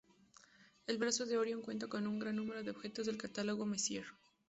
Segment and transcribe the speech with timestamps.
[0.87, 4.05] El brazo de Orión cuenta con un gran número de objetos del catálogo Messier